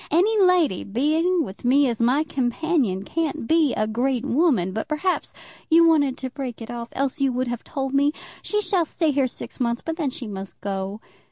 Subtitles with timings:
[0.09, 4.71] Any lady being with me as my companion can't be a great woman.
[4.71, 5.31] But perhaps
[5.69, 8.11] you wanted to break it off; else you would have told me.
[8.41, 11.01] She shall stay here six months, but then she must go.